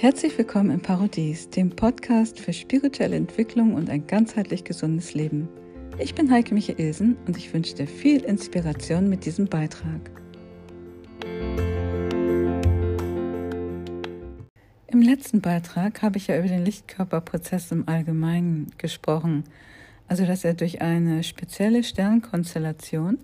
[0.00, 5.46] Herzlich willkommen im Parodies, dem Podcast für spirituelle Entwicklung und ein ganzheitlich gesundes Leben.
[5.98, 10.10] Ich bin Heike Michaelsen und ich wünsche dir viel Inspiration mit diesem Beitrag.
[14.86, 19.44] Im letzten Beitrag habe ich ja über den Lichtkörperprozess im Allgemeinen gesprochen,
[20.08, 23.18] also dass er durch eine spezielle Sternkonstellation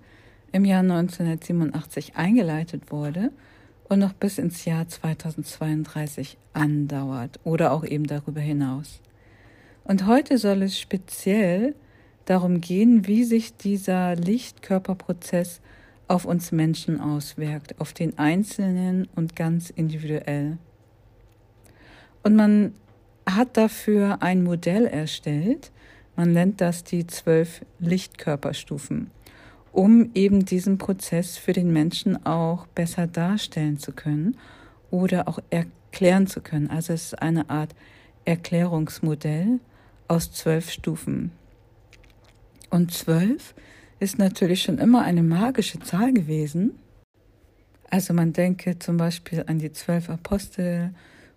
[0.52, 3.32] im Jahr 1987 eingeleitet wurde–
[3.88, 9.00] und noch bis ins Jahr 2032 andauert oder auch eben darüber hinaus.
[9.84, 11.74] Und heute soll es speziell
[12.24, 15.60] darum gehen, wie sich dieser Lichtkörperprozess
[16.08, 20.58] auf uns Menschen auswirkt, auf den Einzelnen und ganz individuell.
[22.22, 22.74] Und man
[23.28, 25.70] hat dafür ein Modell erstellt,
[26.16, 29.10] man nennt das die zwölf Lichtkörperstufen
[29.76, 34.38] um eben diesen Prozess für den Menschen auch besser darstellen zu können
[34.90, 36.70] oder auch erklären zu können.
[36.70, 37.74] Also es ist eine Art
[38.24, 39.60] Erklärungsmodell
[40.08, 41.30] aus zwölf Stufen.
[42.70, 43.54] Und zwölf
[44.00, 46.78] ist natürlich schon immer eine magische Zahl gewesen.
[47.90, 50.94] Also man denke zum Beispiel an die zwölf Apostel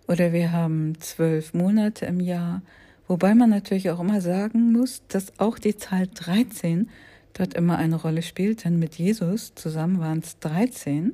[0.07, 2.61] oder wir haben zwölf Monate im Jahr,
[3.05, 6.89] wobei man natürlich auch immer sagen muss, dass auch die Zahl 13
[7.33, 11.13] dort immer eine Rolle spielt, denn mit Jesus zusammen waren es 13.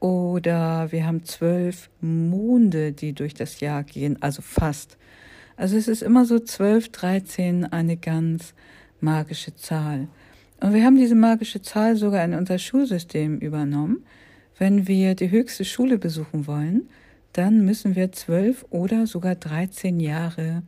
[0.00, 4.96] Oder wir haben zwölf Monde, die durch das Jahr gehen, also fast.
[5.56, 8.54] Also es ist immer so 12, 13, eine ganz
[9.00, 10.06] magische Zahl.
[10.60, 14.04] Und wir haben diese magische Zahl sogar in unser Schulsystem übernommen.
[14.56, 16.88] Wenn wir die höchste Schule besuchen wollen,
[17.32, 20.62] dann müssen wir zwölf oder sogar 13 Jahre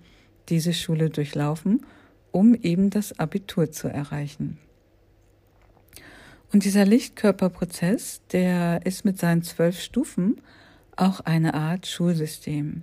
[0.49, 1.85] diese Schule durchlaufen,
[2.33, 4.59] um eben das Abitur zu erreichen.
[6.53, 10.41] Und dieser Lichtkörperprozess, der ist mit seinen zwölf Stufen
[10.97, 12.83] auch eine Art Schulsystem.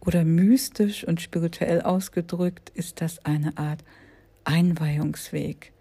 [0.00, 3.84] Oder mystisch und spirituell ausgedrückt ist das eine Art
[4.44, 5.72] Einweihungsweg.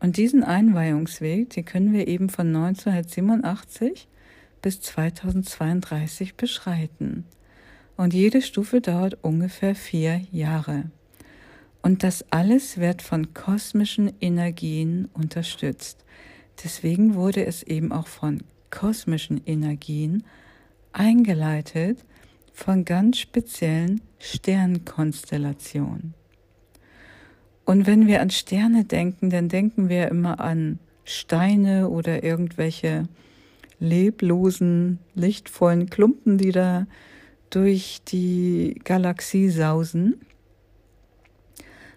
[0.00, 4.08] Und diesen Einweihungsweg, den können wir eben von 1987
[4.62, 7.24] bis 2032 beschreiten.
[7.96, 10.90] Und jede Stufe dauert ungefähr vier Jahre.
[11.84, 16.02] Und das alles wird von kosmischen Energien unterstützt.
[16.64, 20.24] Deswegen wurde es eben auch von kosmischen Energien
[20.94, 22.02] eingeleitet
[22.54, 26.14] von ganz speziellen Sternkonstellationen.
[27.66, 33.08] Und wenn wir an Sterne denken, dann denken wir immer an Steine oder irgendwelche
[33.78, 36.86] leblosen, lichtvollen Klumpen, die da
[37.50, 40.24] durch die Galaxie sausen.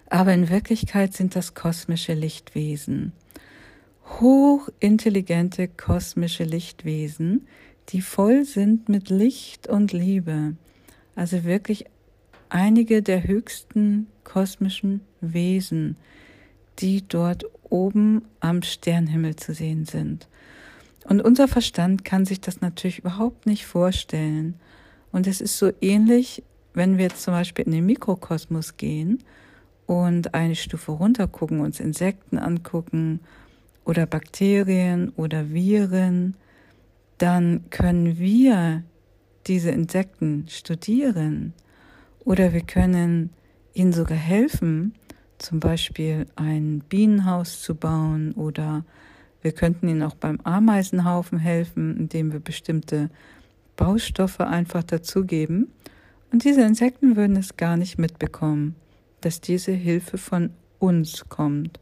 [0.09, 3.13] Aber in Wirklichkeit sind das kosmische Lichtwesen
[4.19, 7.47] hochintelligente kosmische Lichtwesen,
[7.89, 10.55] die voll sind mit Licht und Liebe.
[11.15, 11.85] Also wirklich
[12.49, 15.97] einige der höchsten kosmischen Wesen,
[16.79, 20.27] die dort oben am Sternhimmel zu sehen sind.
[21.05, 24.55] Und unser Verstand kann sich das natürlich überhaupt nicht vorstellen.
[25.11, 26.43] Und es ist so ähnlich,
[26.73, 29.23] wenn wir jetzt zum Beispiel in den Mikrokosmos gehen
[29.87, 33.21] und eine Stufe runter gucken, uns Insekten angucken
[33.85, 36.35] oder Bakterien oder Viren,
[37.17, 38.83] dann können wir
[39.47, 41.53] diese Insekten studieren
[42.19, 43.31] oder wir können
[43.73, 44.93] ihnen sogar helfen,
[45.37, 48.83] zum Beispiel ein Bienenhaus zu bauen oder
[49.41, 53.09] wir könnten ihnen auch beim Ameisenhaufen helfen, indem wir bestimmte
[53.77, 55.71] Baustoffe einfach dazugeben.
[56.33, 58.75] Und diese Insekten würden es gar nicht mitbekommen,
[59.21, 61.79] dass diese Hilfe von uns kommt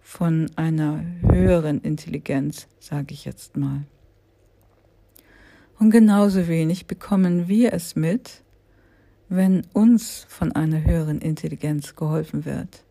[0.00, 3.84] von einer höheren Intelligenz, sage ich jetzt mal.
[5.78, 8.42] Und genauso wenig bekommen wir es mit,
[9.28, 12.84] wenn uns von einer höheren Intelligenz geholfen wird.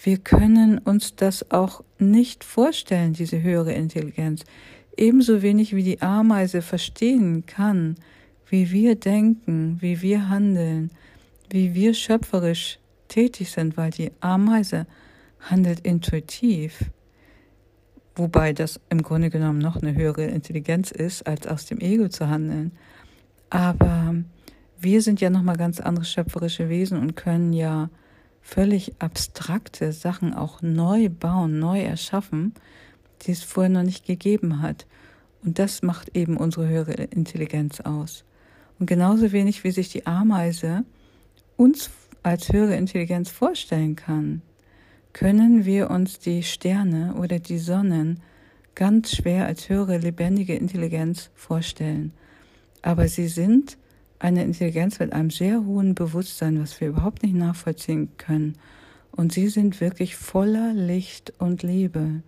[0.00, 4.44] Wir können uns das auch nicht vorstellen, diese höhere Intelligenz,
[4.96, 7.96] ebenso wenig wie die Ameise verstehen kann,
[8.48, 10.90] wie wir denken, wie wir handeln,
[11.50, 12.78] wie wir schöpferisch
[13.08, 14.86] tätig sind, weil die Ameise
[15.40, 16.90] handelt intuitiv,
[18.16, 22.28] wobei das im Grunde genommen noch eine höhere Intelligenz ist, als aus dem Ego zu
[22.28, 22.72] handeln.
[23.50, 24.14] Aber
[24.78, 27.90] wir sind ja nochmal ganz andere schöpferische Wesen und können ja
[28.40, 32.54] völlig abstrakte Sachen auch neu bauen, neu erschaffen,
[33.22, 34.86] die es vorher noch nicht gegeben hat.
[35.44, 38.24] Und das macht eben unsere höhere Intelligenz aus.
[38.78, 40.84] Und genauso wenig wie sich die Ameise
[41.58, 41.90] uns
[42.22, 44.40] als höhere Intelligenz vorstellen kann,
[45.12, 48.20] können wir uns die Sterne oder die Sonnen
[48.74, 52.12] ganz schwer als höhere lebendige Intelligenz vorstellen.
[52.80, 53.76] aber sie sind
[54.20, 58.56] eine Intelligenz mit einem sehr hohen Bewusstsein, was wir überhaupt nicht nachvollziehen können.
[59.10, 62.22] Und sie sind wirklich voller Licht und Liebe.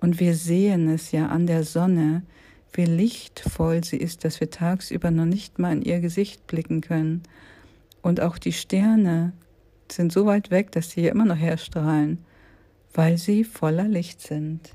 [0.00, 2.22] Und wir sehen es ja an der Sonne,
[2.72, 7.22] wie lichtvoll sie ist, dass wir tagsüber noch nicht mal in ihr Gesicht blicken können.
[8.02, 9.32] Und auch die Sterne
[9.90, 12.18] sind so weit weg, dass sie hier immer noch herstrahlen,
[12.92, 14.74] weil sie voller Licht sind.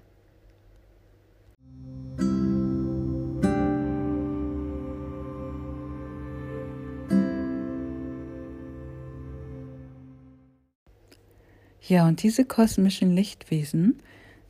[11.81, 14.01] Ja, und diese kosmischen Lichtwesen,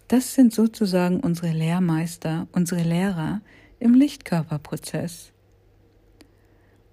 [0.07, 3.41] das sind sozusagen unsere Lehrmeister, unsere Lehrer
[3.79, 5.33] im Lichtkörperprozess.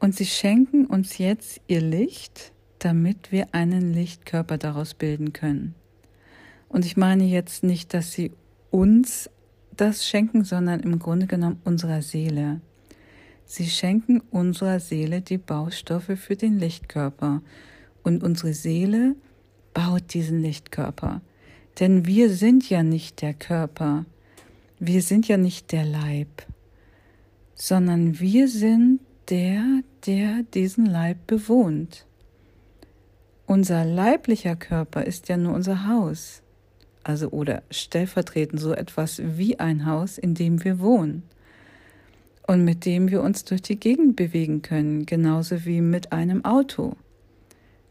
[0.05, 5.75] Und sie schenken uns jetzt ihr Licht, damit wir einen Lichtkörper daraus bilden können.
[6.69, 8.31] Und ich meine jetzt nicht, dass sie
[8.71, 9.31] uns
[9.75, 12.61] das schenken, sondern im Grunde genommen unserer Seele.
[13.47, 17.41] Sie schenken unserer Seele die Baustoffe für den Lichtkörper.
[18.03, 19.17] Und unsere Seele
[19.73, 21.23] baut diesen Lichtkörper.
[21.81, 24.05] Denn wir sind ja nicht der Körper,
[24.79, 26.47] wir sind ja nicht der Leib,
[27.55, 32.07] sondern wir sind der, der diesen Leib bewohnt.
[33.47, 36.43] Unser leiblicher Körper ist ja nur unser Haus,
[37.03, 41.23] also oder stellvertretend so etwas wie ein Haus, in dem wir wohnen
[42.47, 46.97] und mit dem wir uns durch die Gegend bewegen können, genauso wie mit einem Auto.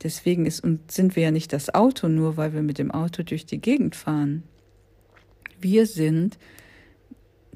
[0.02, 3.46] Deswegen ist sind wir ja nicht das Auto, nur weil wir mit dem Auto durch
[3.46, 4.44] die Gegend fahren.
[5.60, 6.38] Wir sind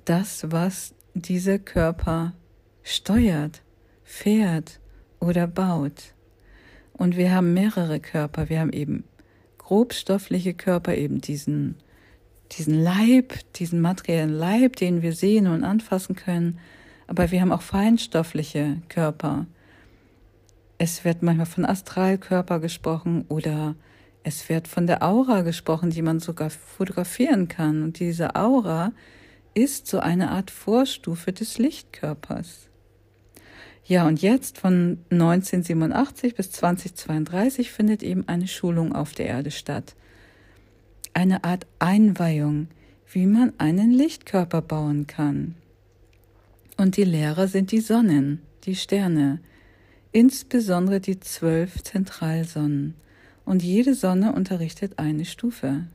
[0.05, 2.33] das, was dieser Körper
[2.83, 3.61] steuert,
[4.07, 4.79] fährt
[5.19, 6.13] oder baut.
[6.93, 8.49] Und wir haben mehrere Körper.
[8.49, 9.03] Wir haben eben
[9.59, 11.75] grobstoffliche Körper, eben diesen,
[12.53, 16.57] diesen Leib, diesen materiellen Leib, den wir sehen und anfassen können.
[17.05, 19.45] Aber wir haben auch feinstoffliche Körper,
[20.79, 23.75] es wird manchmal von Astralkörper gesprochen oder
[24.23, 27.81] es wird von der Aura gesprochen, die man sogar fotografieren kann.
[27.81, 28.91] Und diese Aura
[29.55, 32.66] ist so eine Art Vorstufe des Lichtkörpers.
[33.87, 39.95] Ja, und jetzt von 1987 bis 2032 findet eben eine Schulung auf der Erde statt.
[41.13, 42.67] Eine Art Einweihung,
[43.09, 45.55] wie man einen Lichtkörper bauen kann.
[46.75, 49.39] Und die Lehrer sind die Sonnen, die Sterne,
[50.11, 52.93] insbesondere die zwölf Zentralsonnen,
[53.45, 55.85] und jede Sonne unterrichtet eine Stufe.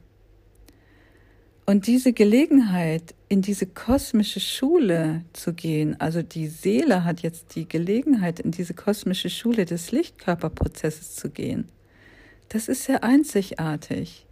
[1.66, 7.66] Und diese Gelegenheit, in diese kosmische Schule zu gehen, also die Seele hat jetzt die
[7.66, 11.66] Gelegenheit, in diese kosmische Schule des Lichtkörperprozesses zu gehen,
[12.50, 14.26] das ist sehr einzigartig.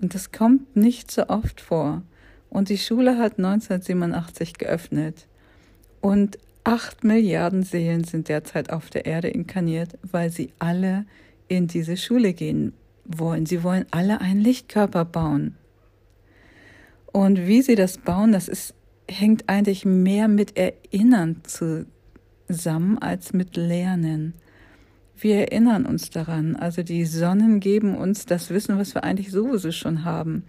[0.00, 2.02] Und das kommt nicht so oft vor.
[2.48, 5.28] Und die Schule hat 1987 geöffnet.
[6.00, 11.06] Und Acht Milliarden Seelen sind derzeit auf der Erde inkarniert, weil sie alle
[11.46, 12.72] in diese Schule gehen
[13.04, 13.46] wollen.
[13.46, 15.54] Sie wollen alle einen Lichtkörper bauen.
[17.12, 18.74] Und wie sie das bauen, das ist,
[19.08, 24.34] hängt eigentlich mehr mit Erinnern zusammen als mit Lernen.
[25.18, 26.56] Wir erinnern uns daran.
[26.56, 30.44] Also die Sonnen geben uns das Wissen, was wir eigentlich sowieso schon haben.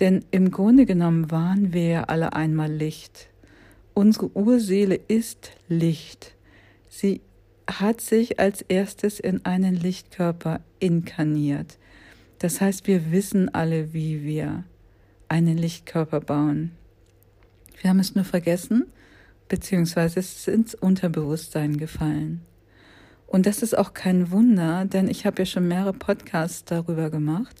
[0.00, 3.28] Denn im Grunde genommen waren wir ja alle einmal Licht.
[3.92, 6.34] Unsere Urseele ist Licht.
[6.88, 7.20] Sie
[7.68, 11.78] hat sich als erstes in einen Lichtkörper inkarniert.
[12.38, 14.64] Das heißt, wir wissen alle, wie wir
[15.30, 16.72] einen Lichtkörper bauen.
[17.80, 18.86] Wir haben es nur vergessen,
[19.48, 22.42] beziehungsweise es ist ins Unterbewusstsein gefallen.
[23.26, 27.54] Und das ist auch kein Wunder, denn ich habe ja schon mehrere Podcasts darüber gemacht,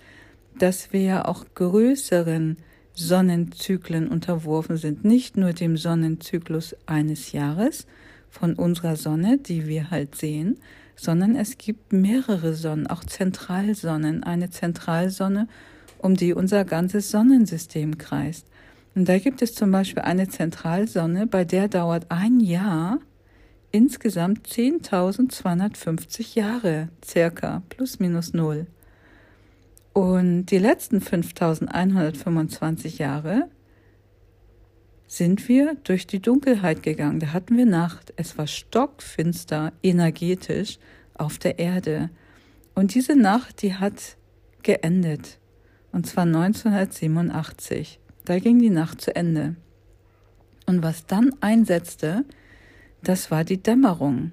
[0.58, 2.56] dass wir ja auch größeren
[2.92, 7.86] Sonnenzyklen unterworfen sind, nicht nur dem Sonnenzyklus eines Jahres
[8.28, 10.58] von unserer Sonne, die wir halt sehen,
[10.96, 15.46] sondern es gibt mehrere Sonnen, auch Zentralsonnen, eine Zentralsonne,
[16.00, 18.46] um die unser ganzes Sonnensystem kreist.
[18.94, 22.98] Und da gibt es zum Beispiel eine Zentralsonne, bei der dauert ein Jahr
[23.72, 28.66] insgesamt 10.250 Jahre, circa, plus minus null.
[29.92, 33.48] Und die letzten 5125 Jahre
[35.06, 37.18] sind wir durch die Dunkelheit gegangen.
[37.18, 38.12] Da hatten wir Nacht.
[38.16, 40.78] Es war stockfinster, energetisch
[41.14, 42.10] auf der Erde.
[42.74, 44.16] Und diese Nacht, die hat
[44.62, 45.39] geendet.
[45.92, 47.98] Und zwar 1987.
[48.24, 49.56] Da ging die Nacht zu Ende.
[50.66, 52.24] Und was dann einsetzte,
[53.02, 54.32] das war die Dämmerung.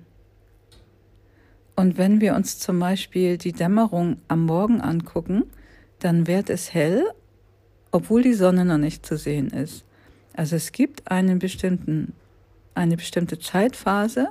[1.76, 5.44] Und wenn wir uns zum Beispiel die Dämmerung am Morgen angucken,
[6.00, 7.04] dann wird es hell,
[7.92, 9.86] obwohl die Sonne noch nicht zu sehen ist.
[10.34, 12.14] Also es gibt einen bestimmten,
[12.76, 14.30] eine bestimmte Zeitphase,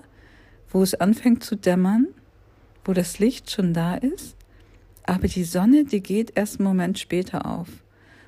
[0.71, 2.09] wo es anfängt zu dämmern,
[2.85, 4.36] wo das Licht schon da ist,
[5.07, 7.69] aber die Sonne, die geht erst einen Moment später auf.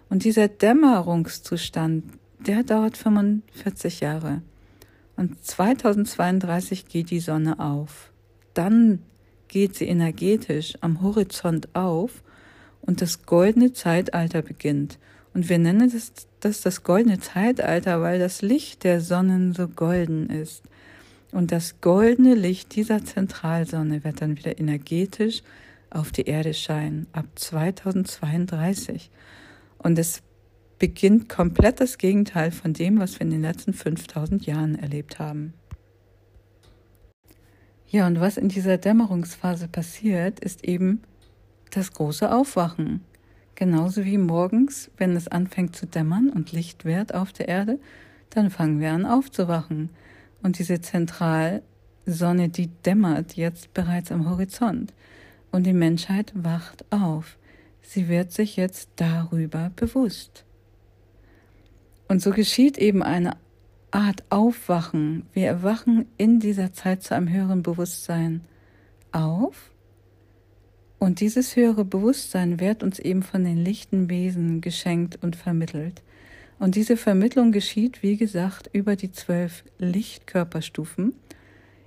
[0.09, 2.05] Und dieser Dämmerungszustand,
[2.39, 4.43] der dauert 45 Jahre.
[5.17, 8.13] Und 2032 geht die Sonne auf.
[8.55, 9.03] Dann
[9.49, 12.23] geht sie energetisch am Horizont auf
[12.81, 14.99] und das goldene Zeitalter beginnt.
[15.35, 20.31] Und wir nennen das, das das goldene Zeitalter, weil das Licht der Sonnen so golden
[20.31, 20.63] ist.
[21.33, 25.43] Und das goldene Licht dieser Zentralsonne wird dann wieder energetisch
[25.91, 29.11] auf die Erde scheinen ab 2032.
[29.79, 30.23] Und es
[30.79, 35.55] beginnt komplett das Gegenteil von dem, was wir in den letzten 5000 Jahren erlebt haben.
[37.89, 41.03] Ja, und was in dieser Dämmerungsphase passiert, ist eben
[41.71, 43.03] das große Aufwachen.
[43.55, 47.81] Genauso wie morgens, wenn es anfängt zu dämmern und Licht wird auf der Erde,
[48.31, 49.91] dann fangen wir an aufzuwachen.
[50.43, 54.93] Und diese Zentralsonne, die dämmert jetzt bereits am Horizont.
[55.51, 57.39] Und die Menschheit wacht auf.
[57.81, 60.45] Sie wird sich jetzt darüber bewusst.
[62.07, 63.37] Und so geschieht eben eine
[63.91, 65.27] Art Aufwachen.
[65.33, 68.43] Wir erwachen in dieser Zeit zu einem höheren Bewusstsein
[69.13, 69.71] auf.
[70.99, 76.03] Und dieses höhere Bewusstsein wird uns eben von den lichten Wesen geschenkt und vermittelt.
[76.59, 81.15] Und diese Vermittlung geschieht, wie gesagt, über die zwölf Lichtkörperstufen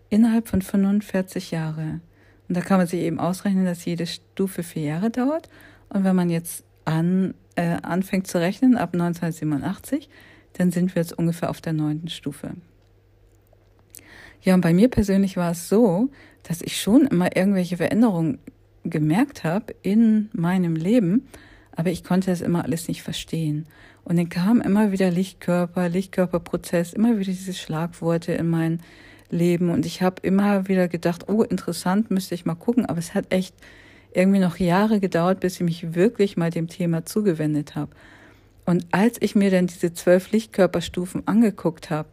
[0.10, 2.02] innerhalb von 45 Jahren.
[2.52, 5.48] Und da kann man sich eben ausrechnen, dass jede Stufe vier Jahre dauert.
[5.88, 10.10] Und wenn man jetzt an, äh, anfängt zu rechnen ab 1987,
[10.58, 12.52] dann sind wir jetzt ungefähr auf der neunten Stufe.
[14.42, 16.10] Ja, und bei mir persönlich war es so,
[16.44, 18.38] dass ich schon immer irgendwelche Veränderungen
[18.84, 21.30] gemerkt habe in meinem Leben,
[21.72, 23.66] aber ich konnte das immer alles nicht verstehen.
[24.04, 28.82] Und dann kam immer wieder Lichtkörper, Lichtkörperprozess, immer wieder diese Schlagworte in mein
[29.32, 29.70] Leben.
[29.70, 32.86] Und ich habe immer wieder gedacht, oh, interessant, müsste ich mal gucken.
[32.86, 33.56] Aber es hat echt
[34.14, 37.92] irgendwie noch Jahre gedauert, bis ich mich wirklich mal dem Thema zugewendet habe.
[38.66, 42.10] Und als ich mir dann diese zwölf Lichtkörperstufen angeguckt habe,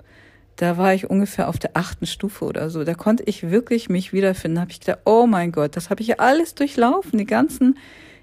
[0.57, 2.83] da war ich ungefähr auf der achten Stufe oder so.
[2.83, 4.57] Da konnte ich wirklich mich wiederfinden.
[4.57, 7.19] Da habe ich gedacht, oh mein Gott, das habe ich ja alles durchlaufen.
[7.19, 7.79] Die ganzen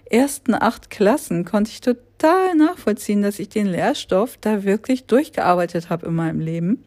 [0.10, 6.08] ersten acht Klassen konnte ich total nachvollziehen, dass ich den Lehrstoff da wirklich durchgearbeitet habe
[6.08, 6.84] in meinem Leben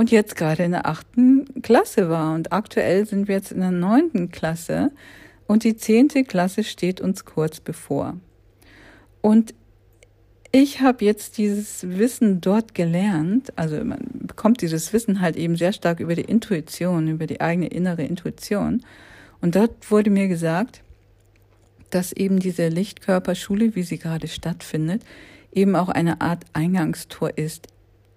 [0.00, 2.32] und jetzt gerade in der achten Klasse war.
[2.32, 4.92] Und aktuell sind wir jetzt in der neunten Klasse
[5.46, 8.16] und die zehnte Klasse steht uns kurz bevor.
[9.20, 9.52] Und
[10.52, 15.74] ich habe jetzt dieses Wissen dort gelernt, also man bekommt dieses Wissen halt eben sehr
[15.74, 18.82] stark über die Intuition, über die eigene innere Intuition.
[19.42, 20.80] Und dort wurde mir gesagt,
[21.90, 25.02] dass eben diese Lichtkörperschule, wie sie gerade stattfindet,
[25.52, 27.68] eben auch eine Art Eingangstor ist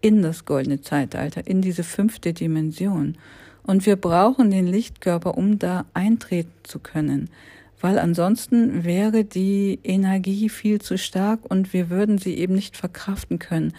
[0.04, 3.18] in das goldene Zeitalter, in diese fünfte Dimension.
[3.64, 7.30] Und wir brauchen den Lichtkörper, um da eintreten zu können
[7.84, 13.40] weil ansonsten wäre die Energie viel zu stark und wir würden sie eben nicht verkraften
[13.40, 13.74] können.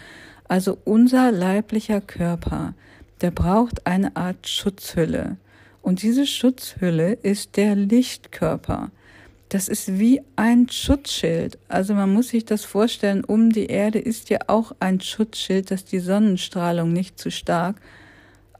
[0.47, 2.75] Also unser leiblicher Körper,
[3.21, 5.37] der braucht eine Art Schutzhülle.
[5.81, 8.91] Und diese Schutzhülle ist der Lichtkörper.
[9.49, 11.59] Das ist wie ein Schutzschild.
[11.67, 15.85] Also man muss sich das vorstellen, um die Erde ist ja auch ein Schutzschild, dass
[15.85, 17.79] die Sonnenstrahlung nicht zu stark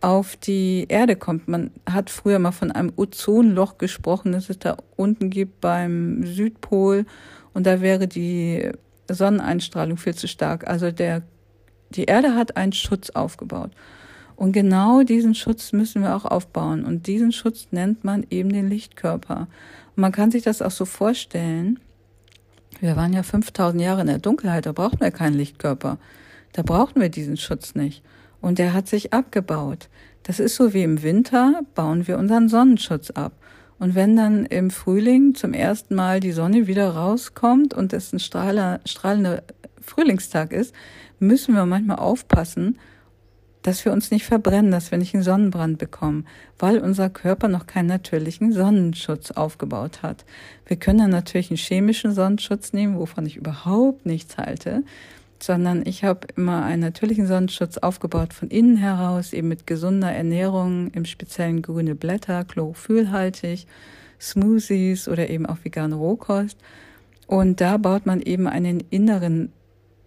[0.02, 1.48] auf die Erde kommt.
[1.48, 7.06] Man hat früher mal von einem Ozonloch gesprochen, das es da unten gibt beim Südpol
[7.54, 8.70] und da wäre die
[9.10, 10.68] Sonneneinstrahlung viel zu stark.
[10.68, 11.24] Also der,
[11.90, 13.72] die Erde hat einen Schutz aufgebaut.
[14.36, 16.84] Und genau diesen Schutz müssen wir auch aufbauen.
[16.84, 19.48] Und diesen Schutz nennt man eben den Lichtkörper.
[19.96, 21.80] Und man kann sich das auch so vorstellen.
[22.80, 25.98] Wir waren ja 5000 Jahre in der Dunkelheit, da brauchten wir keinen Lichtkörper.
[26.54, 28.04] Da brauchten wir diesen Schutz nicht
[28.42, 29.90] und der hat sich abgebaut.
[30.24, 33.34] Das ist so wie im Winter bauen wir unseren Sonnenschutz ab.
[33.78, 38.20] Und wenn dann im Frühling zum ersten Mal die Sonne wieder rauskommt und es ein
[38.20, 39.44] strahlender
[39.82, 40.74] Frühlingstag ist,
[41.20, 42.80] müssen wir manchmal aufpassen,
[43.66, 46.28] dass wir uns nicht verbrennen, dass wir nicht einen Sonnenbrand bekommen,
[46.60, 50.26] weil unser Körper noch keinen natürlichen Sonnenschutz aufgebaut hat.
[50.66, 54.84] Wir können dann natürlich einen chemischen Sonnenschutz nehmen, wovon ich überhaupt nichts halte
[55.42, 60.90] sondern ich habe immer einen natürlichen Sonnenschutz aufgebaut von innen heraus, eben mit gesunder Ernährung,
[60.92, 63.68] im speziellen grüne Blätter, chlorophyllhaltig,
[64.20, 66.58] Smoothies oder eben auch vegane Rohkost.
[67.28, 69.52] Und da baut man eben einen inneren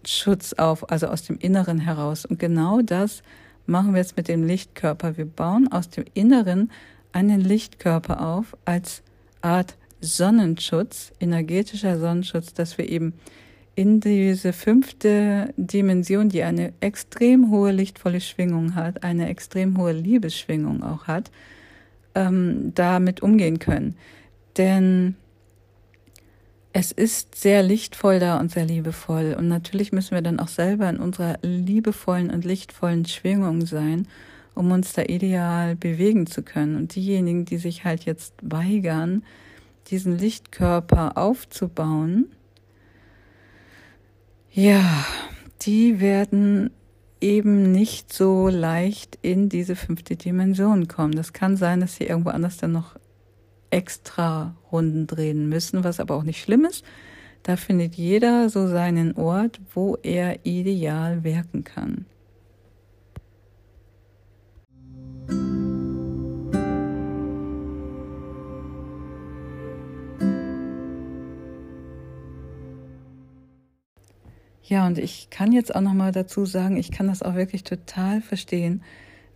[0.05, 2.25] Schutz auf, also aus dem Inneren heraus.
[2.25, 3.23] Und genau das
[3.69, 5.17] machen wir jetzt mit dem Lichtkörper.
[5.17, 6.71] Wir bauen aus dem Inneren
[7.13, 9.03] einen Lichtkörper auf als
[9.41, 13.15] Art Sonnenschutz, energetischer Sonnenschutz, dass wir eben
[13.75, 20.83] in diese fünfte Dimension, die eine extrem hohe lichtvolle Schwingung hat, eine extrem hohe Liebesschwingung
[20.83, 21.31] auch hat,
[22.15, 23.97] ähm, damit umgehen können.
[24.57, 25.15] Denn
[26.79, 29.35] es ist sehr lichtvoll da und sehr liebevoll.
[29.37, 34.07] Und natürlich müssen wir dann auch selber in unserer liebevollen und lichtvollen Schwingung sein,
[34.55, 36.77] um uns da ideal bewegen zu können.
[36.77, 39.25] Und diejenigen, die sich halt jetzt weigern,
[39.89, 42.27] diesen Lichtkörper aufzubauen,
[44.53, 45.05] ja,
[45.63, 46.71] die werden
[47.21, 51.17] eben nicht so leicht in diese fünfte Dimension kommen.
[51.17, 52.95] Das kann sein, dass sie irgendwo anders dann noch
[53.71, 56.85] extra Runden drehen müssen, was aber auch nicht schlimm ist.
[57.43, 62.07] Da findet jeder so seinen Ort, wo er ideal wirken kann.
[74.69, 77.65] Ja, und ich kann jetzt auch noch mal dazu sagen, ich kann das auch wirklich
[77.65, 78.83] total verstehen,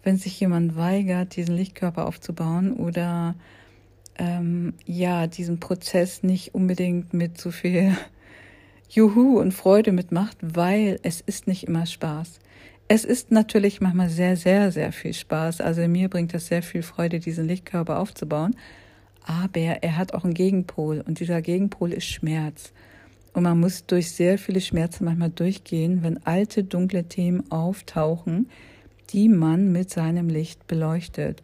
[0.03, 3.35] wenn sich jemand weigert, diesen Lichtkörper aufzubauen oder
[4.19, 7.97] ähm, ja, diesen Prozess nicht unbedingt mit so viel
[8.89, 12.41] Juhu und Freude mitmacht, weil es ist nicht immer Spaß.
[12.89, 15.61] Es ist natürlich manchmal sehr, sehr, sehr viel Spaß.
[15.61, 18.55] Also mir bringt es sehr viel Freude, diesen Lichtkörper aufzubauen.
[19.25, 22.73] Aber er hat auch einen Gegenpol und dieser Gegenpol ist Schmerz.
[23.33, 28.51] Und man muss durch sehr viele Schmerzen manchmal durchgehen, wenn alte, dunkle Themen auftauchen,
[29.11, 31.43] die man mit seinem Licht beleuchtet.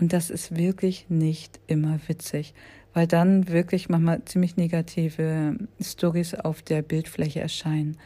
[0.00, 2.54] Und das ist wirklich nicht immer witzig,
[2.94, 7.96] weil dann wirklich manchmal ziemlich negative Stories auf der Bildfläche erscheinen.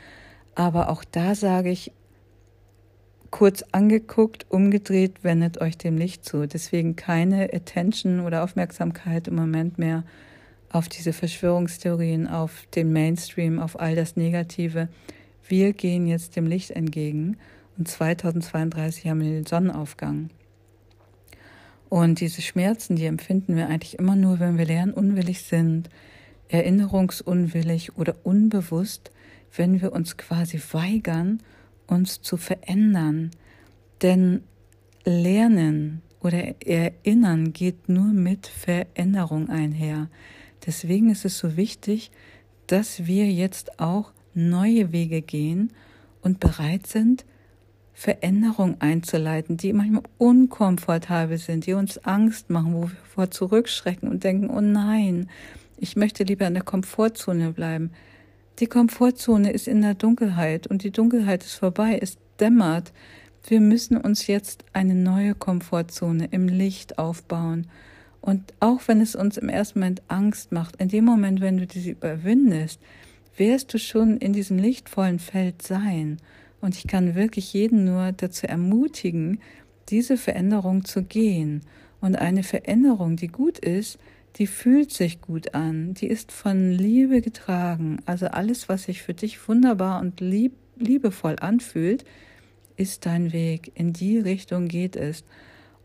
[0.54, 1.92] Aber auch da sage ich,
[3.30, 6.46] kurz angeguckt, umgedreht, wendet euch dem Licht zu.
[6.46, 10.04] Deswegen keine Attention oder Aufmerksamkeit im Moment mehr
[10.70, 14.88] auf diese Verschwörungstheorien, auf den Mainstream, auf all das Negative.
[15.46, 17.36] Wir gehen jetzt dem Licht entgegen
[17.76, 20.30] und 2032 haben wir den Sonnenaufgang.
[21.92, 25.90] Und diese Schmerzen, die empfinden wir eigentlich immer nur, wenn wir lernunwillig sind,
[26.48, 29.10] erinnerungsunwillig oder unbewusst,
[29.54, 31.42] wenn wir uns quasi weigern,
[31.86, 33.30] uns zu verändern.
[34.00, 34.42] Denn
[35.04, 40.08] Lernen oder Erinnern geht nur mit Veränderung einher.
[40.64, 42.10] Deswegen ist es so wichtig,
[42.68, 45.74] dass wir jetzt auch neue Wege gehen
[46.22, 47.26] und bereit sind,
[47.94, 54.24] Veränderungen einzuleiten, die manchmal unkomfortabel sind, die uns Angst machen, wo wir vor zurückschrecken und
[54.24, 55.28] denken, oh nein,
[55.76, 57.90] ich möchte lieber in der Komfortzone bleiben.
[58.58, 62.92] Die Komfortzone ist in der Dunkelheit und die Dunkelheit ist vorbei, es dämmert.
[63.46, 67.66] Wir müssen uns jetzt eine neue Komfortzone im Licht aufbauen
[68.22, 71.66] und auch wenn es uns im ersten Moment Angst macht, in dem Moment, wenn du
[71.66, 72.80] diese überwindest,
[73.36, 76.18] wirst du schon in diesem lichtvollen Feld sein.
[76.62, 79.40] Und ich kann wirklich jeden nur dazu ermutigen,
[79.90, 81.60] diese Veränderung zu gehen.
[82.00, 83.98] Und eine Veränderung, die gut ist,
[84.36, 87.98] die fühlt sich gut an, die ist von Liebe getragen.
[88.06, 92.06] Also alles, was sich für dich wunderbar und lieb, liebevoll anfühlt,
[92.76, 93.72] ist dein Weg.
[93.74, 95.24] In die Richtung geht es.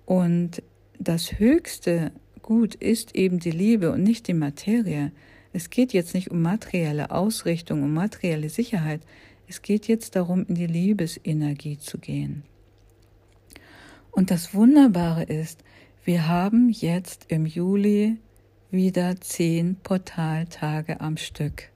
[0.06, 0.64] Und
[0.98, 2.14] das Höchste
[2.48, 5.12] Gut ist eben die Liebe und nicht die Materie.
[5.52, 9.02] Es geht jetzt nicht um materielle Ausrichtung, um materielle Sicherheit.
[9.48, 12.44] Es geht jetzt darum, in die Liebesenergie zu gehen.
[14.12, 15.64] Und das Wunderbare ist,
[16.04, 18.18] wir haben jetzt im Juli
[18.72, 21.70] wieder zehn Portaltage am Stück.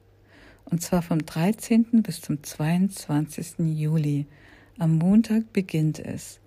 [0.65, 2.01] Und zwar vom 13.
[2.01, 3.59] bis zum 22.
[3.59, 4.25] Juli.
[4.77, 6.39] Am Montag beginnt es.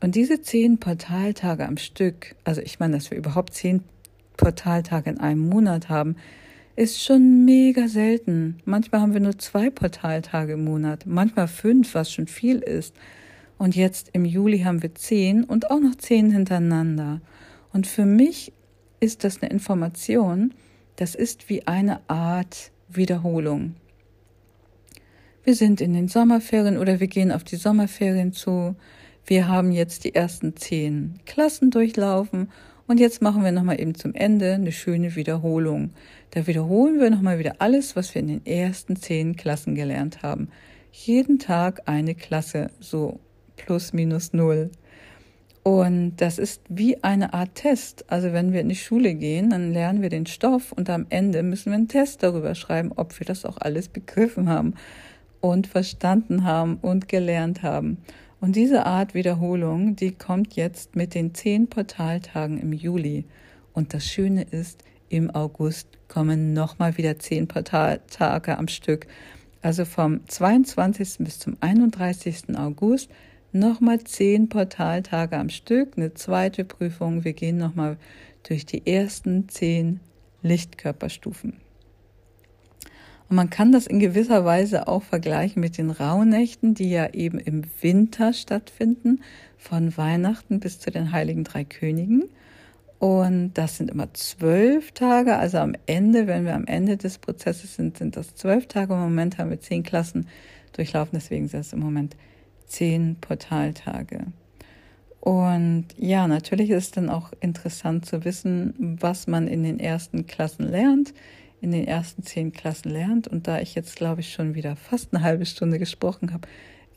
[0.00, 3.82] Und diese zehn Portaltage am Stück, also ich meine, dass wir überhaupt zehn
[4.36, 6.16] Portaltage in einem Monat haben,
[6.78, 8.60] ist schon mega selten.
[8.64, 12.94] Manchmal haben wir nur zwei Portaltage im Monat, manchmal fünf, was schon viel ist.
[13.58, 17.20] Und jetzt im Juli haben wir zehn und auch noch zehn hintereinander.
[17.72, 18.52] Und für mich
[19.00, 20.54] ist das eine Information,
[20.94, 23.74] das ist wie eine Art Wiederholung.
[25.42, 28.76] Wir sind in den Sommerferien oder wir gehen auf die Sommerferien zu.
[29.26, 32.50] Wir haben jetzt die ersten zehn Klassen durchlaufen
[32.88, 35.90] und jetzt machen wir nochmal eben zum Ende eine schöne Wiederholung.
[36.30, 40.48] Da wiederholen wir nochmal wieder alles, was wir in den ersten zehn Klassen gelernt haben.
[40.90, 43.20] Jeden Tag eine Klasse, so
[43.56, 44.70] plus minus null.
[45.62, 48.06] Und das ist wie eine Art Test.
[48.10, 51.42] Also wenn wir in die Schule gehen, dann lernen wir den Stoff und am Ende
[51.42, 54.74] müssen wir einen Test darüber schreiben, ob wir das auch alles begriffen haben
[55.40, 57.98] und verstanden haben und gelernt haben.
[58.40, 63.24] Und diese Art Wiederholung, die kommt jetzt mit den zehn Portaltagen im Juli.
[63.72, 69.06] Und das Schöne ist, im August kommen nochmal wieder zehn Portaltage am Stück.
[69.60, 71.18] Also vom 22.
[71.18, 72.56] bis zum 31.
[72.56, 73.10] August
[73.52, 77.24] nochmal zehn Portaltage am Stück, eine zweite Prüfung.
[77.24, 77.96] Wir gehen nochmal
[78.44, 80.00] durch die ersten zehn
[80.42, 81.54] Lichtkörperstufen.
[83.28, 87.38] Und man kann das in gewisser Weise auch vergleichen mit den Rauhnächten, die ja eben
[87.38, 89.20] im Winter stattfinden,
[89.58, 92.24] von Weihnachten bis zu den Heiligen Drei Königen.
[92.98, 95.36] Und das sind immer zwölf Tage.
[95.36, 98.94] Also am Ende, wenn wir am Ende des Prozesses sind, sind das zwölf Tage.
[98.94, 100.26] Im Moment haben wir zehn Klassen
[100.72, 101.12] durchlaufen.
[101.18, 102.16] Deswegen sind es im Moment
[102.66, 104.26] zehn Portaltage.
[105.20, 110.26] Und ja, natürlich ist es dann auch interessant zu wissen, was man in den ersten
[110.26, 111.12] Klassen lernt,
[111.60, 113.28] in den ersten zehn Klassen lernt.
[113.28, 116.48] Und da ich jetzt, glaube ich, schon wieder fast eine halbe Stunde gesprochen habe,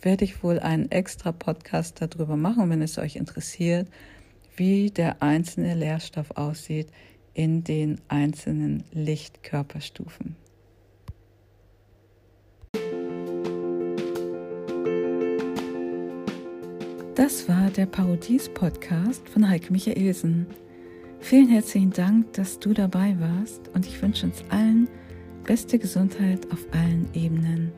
[0.01, 3.87] werde ich wohl einen extra Podcast darüber machen, wenn es euch interessiert,
[4.55, 6.87] wie der einzelne Lehrstoff aussieht
[7.33, 10.35] in den einzelnen Lichtkörperstufen.
[17.15, 20.47] Das war der Parodies-Podcast von Heike Michaelsen.
[21.21, 24.89] Vielen herzlichen Dank, dass du dabei warst und ich wünsche uns allen
[25.43, 27.71] beste Gesundheit auf allen Ebenen.